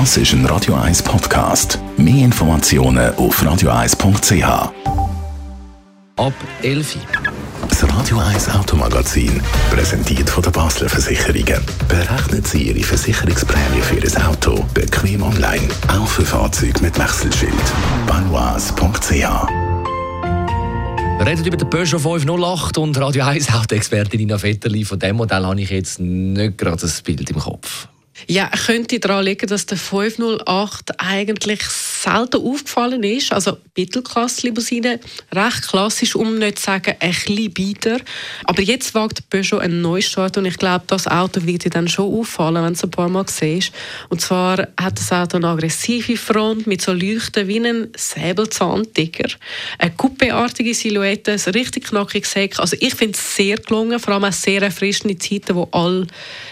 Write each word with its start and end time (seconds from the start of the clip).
Das 0.00 0.16
ist 0.16 0.32
ein 0.32 0.44
Radio 0.46 0.74
1 0.74 1.04
Podcast. 1.04 1.78
Mehr 1.96 2.24
Informationen 2.24 3.14
auf 3.14 3.40
radio1.ch. 3.40 4.42
Ab 6.16 6.32
11 6.62 6.96
Uhr. 6.96 7.02
Das 7.68 7.84
Radio 7.96 8.18
1 8.18 8.48
Automagazin, 8.56 9.40
präsentiert 9.70 10.28
von 10.28 10.42
der 10.42 10.50
Basler 10.50 10.88
Versicherungen. 10.88 11.62
Berechnen 11.86 12.42
Sie 12.42 12.70
Ihre 12.70 12.82
Versicherungsprämie 12.82 13.82
für 13.82 13.94
Ihr 13.94 14.28
Auto 14.28 14.64
bequem 14.74 15.22
online, 15.22 15.68
auch 15.86 16.08
für 16.08 16.24
Fahrzeuge 16.24 16.82
mit 16.82 16.98
Wechselschild. 16.98 17.54
baloise.ch 18.08 19.12
Wir 19.12 19.48
reden 21.24 21.44
über 21.44 21.56
den 21.56 21.70
Peugeot 21.70 22.00
508 22.00 22.78
und 22.78 22.98
Radio 22.98 23.26
1 23.26 23.48
Hauptexpertin 23.48 24.18
Nina 24.18 24.42
Vetterli. 24.42 24.84
Von 24.84 24.98
dem 24.98 25.14
Modell 25.14 25.46
habe 25.46 25.60
ich 25.60 25.70
jetzt 25.70 26.00
nicht 26.00 26.58
gerade 26.58 26.78
das 26.78 27.00
Bild 27.00 27.30
im 27.30 27.38
Kopf. 27.38 27.83
Ja, 28.26 28.48
könnte 28.48 28.98
daran 29.00 29.24
liegen, 29.24 29.46
dass 29.46 29.66
der 29.66 29.78
508 29.78 31.00
eigentlich 31.00 31.62
selten 32.04 32.46
aufgefallen 32.46 33.02
ist. 33.02 33.32
Also 33.32 33.58
Mittelklasse-Limousine, 33.76 35.00
recht 35.32 35.68
klassisch, 35.68 36.14
um 36.14 36.38
nicht 36.38 36.58
zu 36.58 36.64
sagen, 36.64 36.94
ein 37.00 37.10
bisschen 37.10 37.52
bieder. 37.52 37.98
Aber 38.44 38.62
jetzt 38.62 38.94
wagt 38.94 39.28
Peugeot 39.30 39.58
einen 39.58 39.80
Neustart 39.80 40.36
und 40.36 40.44
ich 40.44 40.58
glaube, 40.58 40.84
das 40.86 41.06
Auto 41.06 41.44
wird 41.44 41.64
dir 41.64 41.70
dann 41.70 41.88
schon 41.88 42.12
auffallen, 42.12 42.56
wenn 42.62 42.66
du 42.66 42.72
es 42.72 42.84
ein 42.84 42.90
paar 42.90 43.08
Mal 43.08 43.24
siehst. 43.28 43.72
Und 44.08 44.20
zwar 44.20 44.68
hat 44.80 44.98
das 44.98 45.12
Auto 45.12 45.38
eine 45.38 45.48
aggressive 45.48 46.16
Front 46.16 46.66
mit 46.66 46.82
so 46.82 46.92
Leuchten 46.92 47.48
wie 47.48 47.58
ein 47.58 47.88
Säbelzahntiger. 47.96 49.28
Eine 49.78 49.92
Coupé-artige 49.92 50.74
Silhouette, 50.74 51.32
ein 51.32 51.52
richtig 51.52 51.86
knackiges 51.86 52.34
Heck. 52.34 52.58
Also 52.58 52.76
ich 52.80 52.94
finde 52.94 53.18
es 53.18 53.36
sehr 53.36 53.56
gelungen, 53.56 53.98
vor 53.98 54.14
allem 54.14 54.24
auch 54.24 54.32
sehr 54.32 54.62
erfrischende 54.62 55.18
Zeiten, 55.18 55.54
wo 55.56 55.68
alle 55.72 56.06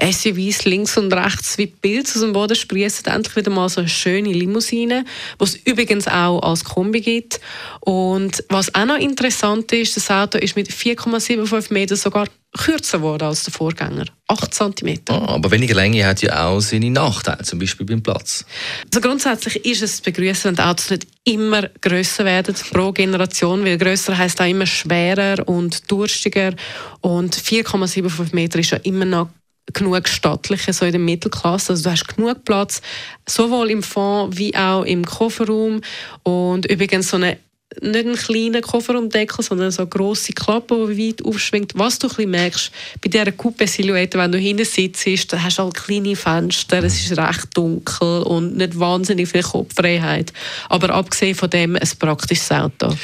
SUVs 0.00 0.64
links 0.64 0.96
und 0.96 1.12
rechts 1.12 1.58
wie 1.58 1.66
Pilze 1.66 2.14
aus 2.14 2.22
dem 2.22 2.32
Boden 2.32 2.56
sprießen. 2.56 3.06
Endlich 3.06 3.36
wieder 3.36 3.50
mal 3.50 3.68
so 3.68 3.80
eine 3.80 3.88
schöne 3.88 4.32
Limousine, 4.32 5.04
es 5.38 5.56
übrigens 5.56 6.06
auch 6.06 6.40
als 6.40 6.64
Kombi 6.64 7.00
gibt. 7.00 7.40
Und 7.80 8.44
was 8.48 8.74
auch 8.74 8.84
noch 8.84 8.98
interessant 8.98 9.72
ist, 9.72 9.96
das 9.96 10.10
Auto 10.10 10.38
ist 10.38 10.56
mit 10.56 10.70
4,75 10.70 11.72
Metern 11.72 11.96
sogar 11.96 12.26
kürzer 12.56 12.98
geworden 12.98 13.24
als 13.24 13.44
der 13.44 13.52
Vorgänger. 13.52 14.04
8 14.28 14.54
cm. 14.54 15.00
Ah, 15.08 15.34
aber 15.34 15.50
weniger 15.50 15.74
Länge 15.74 16.06
hat 16.06 16.22
ja 16.22 16.46
auch 16.46 16.60
seine 16.60 16.90
Nachteile, 16.90 17.42
zum 17.42 17.58
Beispiel 17.58 17.84
beim 17.84 18.02
Platz. 18.02 18.44
Also 18.86 19.06
grundsätzlich 19.06 19.64
ist 19.64 19.82
es 19.82 19.96
zu 19.96 20.02
begrüßen, 20.04 20.50
wenn 20.50 20.56
die 20.56 20.62
Autos 20.62 20.90
nicht 20.90 21.06
immer 21.24 21.68
grösser 21.80 22.24
werden 22.24 22.54
pro 22.72 22.92
Generation, 22.92 23.64
weil 23.64 23.76
grösser 23.76 24.16
heißt 24.16 24.40
auch 24.40 24.46
immer 24.46 24.66
schwerer 24.66 25.46
und 25.48 25.90
durstiger. 25.90 26.54
Und 27.00 27.36
4,75 27.36 28.34
Meter 28.34 28.58
ist 28.60 28.70
ja 28.70 28.78
immer 28.78 29.04
noch 29.04 29.28
genug 29.74 30.08
stattliche, 30.08 30.72
so 30.72 30.84
in 30.84 30.92
der 30.92 31.00
Mittelklasse. 31.00 31.72
Also 31.72 31.84
du 31.84 31.90
hast 31.90 32.08
genug 32.08 32.44
Platz, 32.44 32.80
sowohl 33.28 33.70
im 33.70 33.82
Fond 33.82 34.38
wie 34.38 34.56
auch 34.56 34.84
im 34.84 35.04
Kofferraum. 35.04 35.80
Und 36.22 36.66
übrigens 36.66 37.10
so 37.10 37.16
eine 37.16 37.38
nicht 37.80 38.06
einen 38.06 38.16
kleinen 38.16 38.62
Kofferraumdeckel, 38.62 39.44
sondern 39.44 39.70
so 39.70 39.82
eine 39.82 39.88
grosse 39.88 40.32
Klappe, 40.32 40.88
die 40.92 41.08
weit 41.08 41.24
aufschwingt. 41.24 41.72
Was 41.74 41.98
du 41.98 42.08
ein 42.18 42.30
merkst, 42.30 42.70
bei 43.02 43.08
dieser 43.08 43.30
Coupé-Silhouette, 43.30 44.18
wenn 44.18 44.32
du 44.32 44.38
hinten 44.38 44.64
sitzt, 44.64 45.32
da 45.32 45.42
hast 45.42 45.58
du 45.58 45.64
halt 45.64 45.74
kleine 45.74 46.16
Fenster, 46.16 46.82
es 46.82 47.00
ist 47.00 47.18
recht 47.18 47.48
dunkel 47.54 48.22
und 48.22 48.56
nicht 48.56 48.78
wahnsinnig 48.78 49.28
viel 49.28 49.42
Kopffreiheit. 49.42 50.32
Aber 50.68 50.90
abgesehen 50.90 51.34
von 51.34 51.50
dem, 51.50 51.76
ein 51.76 51.88
praktisches 51.98 52.50
Auto. 52.50 52.94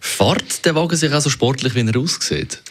Fährt 0.00 0.64
der 0.64 0.74
Wagen 0.74 0.96
sich 0.96 1.12
auch 1.12 1.20
so 1.20 1.30
sportlich, 1.30 1.74
wie 1.74 1.86
er 1.86 1.96
aussieht? 1.96 2.62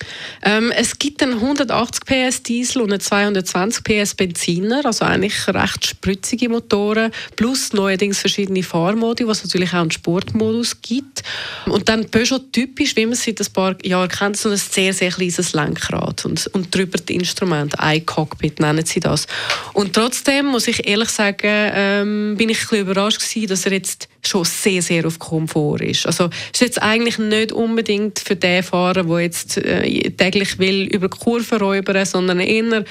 Ähm, 0.43 0.71
es 0.75 0.97
gibt 0.97 1.21
einen 1.23 1.33
180 1.33 2.05
PS 2.05 2.43
Diesel 2.43 2.81
und 2.81 2.91
einen 2.91 3.02
220 3.02 3.83
PS 3.83 4.15
Benziner, 4.15 4.85
also 4.85 5.05
eigentlich 5.05 5.47
recht 5.47 5.85
spritzige 5.85 6.49
Motoren, 6.49 7.11
plus 7.35 7.73
neuerdings 7.73 8.19
verschiedene 8.19 8.63
Fahrmodi, 8.63 9.27
was 9.27 9.43
natürlich 9.43 9.73
auch 9.73 9.81
einen 9.81 9.91
Sportmodus 9.91 10.81
gibt. 10.81 11.23
Und 11.66 11.89
dann 11.89 12.09
Peugeot 12.09 12.52
typisch, 12.52 12.95
wie 12.95 13.05
man 13.05 13.14
es 13.14 13.23
seit 13.23 13.39
ein 13.39 13.53
paar 13.53 13.86
Jahren 13.86 14.10
kennt, 14.10 14.37
so 14.37 14.49
ein 14.49 14.58
sehr, 14.58 14.93
sehr 14.93 15.11
kleines 15.11 15.54
Lenkrad 15.54 16.26
und, 16.26 16.48
und 16.48 16.73
drüber 16.73 16.98
die 16.98 17.15
Instrumente, 17.15 17.80
ein 17.80 18.05
Cockpit 18.05 18.60
nennen 18.60 18.86
sie 18.86 18.99
das. 18.99 19.27
Und 19.73 19.93
trotzdem 19.93 20.48
muss 20.48 20.67
ich 20.67 20.87
ehrlich 20.87 21.10
sagen, 21.10 21.37
ähm, 21.43 22.36
bin 22.37 22.49
ich 22.49 22.60
ein 22.60 22.67
bisschen 22.70 22.82
überrascht 22.82 23.20
gewesen, 23.20 23.48
dass 23.48 23.65
er 23.65 23.73
jetzt 23.73 24.08
schon 24.25 24.45
sehr, 24.45 24.81
sehr 24.81 25.05
auf 25.05 25.19
Komfort 25.19 25.81
ist. 25.81 26.05
Also 26.05 26.30
ist 26.53 26.61
jetzt 26.61 26.81
eigentlich 26.81 27.17
nicht 27.17 27.52
unbedingt 27.52 28.19
für 28.19 28.35
den 28.35 28.63
Fahrer, 28.63 29.03
der 29.03 29.19
jetzt 29.19 29.57
äh, 29.57 30.09
täglich 30.11 30.59
will 30.59 30.83
über 30.83 31.09
Kurven 31.09 31.59
räubern, 31.59 32.05
sondern 32.05 32.39
eher 32.39 32.59
jemand, 32.59 32.87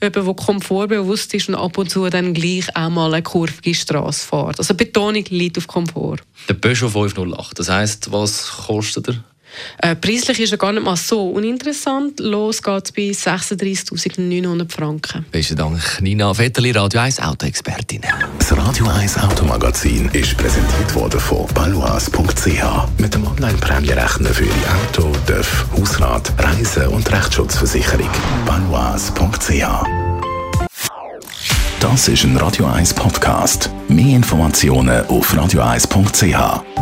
der 0.00 0.10
komfortbewusst 0.10 1.32
ist 1.34 1.48
und 1.48 1.54
ab 1.54 1.78
und 1.78 1.90
zu 1.90 2.08
dann 2.08 2.34
gleich 2.34 2.74
auch 2.74 2.90
mal 2.90 3.14
eine 3.14 3.22
kurvige 3.22 3.74
Straße 3.74 4.26
fährt. 4.26 4.58
Also 4.58 4.74
Betonung 4.74 5.24
liegt 5.28 5.58
auf 5.58 5.66
Komfort. 5.66 6.18
Der 6.48 6.54
Peugeot 6.54 6.88
508, 6.88 7.58
das 7.58 7.68
heisst, 7.68 8.10
was 8.10 8.48
kostet 8.66 9.08
er? 9.08 9.24
Äh, 9.78 9.96
preislich 9.96 10.40
ist 10.40 10.52
er 10.52 10.58
gar 10.58 10.72
nicht 10.72 10.84
mal 10.84 10.96
so 10.96 11.30
uninteressant. 11.30 12.20
Los 12.20 12.62
geht 12.62 12.84
es 12.84 12.92
bei 12.92 13.10
36.900 13.10 14.70
Franken. 14.70 15.24
Besten 15.30 15.56
Dank, 15.56 16.00
Nina 16.00 16.32
Vetterli, 16.36 16.70
Radio 16.72 17.00
1 17.00 17.20
Autoexpertin. 17.20 18.02
Das 18.38 18.56
Radio 18.56 18.86
1 18.88 19.18
Automagazin 19.18 20.08
ist 20.12 20.36
präsentiert 20.36 20.94
worden 20.94 21.20
von 21.20 21.46
baloise.ch. 21.54 22.98
Mit 22.98 23.14
dem 23.14 23.26
Online-Prämierechner 23.26 24.30
für 24.30 24.44
Ihr 24.44 24.52
Auto, 24.86 25.12
TÜV, 25.26 25.66
Hausrat, 25.76 26.32
Reise 26.38 26.88
und 26.90 27.10
Rechtsschutzversicherung. 27.10 28.08
baloise.ch 28.46 29.62
Das 31.80 32.08
ist 32.08 32.24
ein 32.24 32.36
Radio 32.36 32.66
1 32.66 32.94
Podcast. 32.94 33.70
Mehr 33.88 34.16
Informationen 34.16 35.04
auf 35.06 35.34
radio1.ch. 35.34 36.81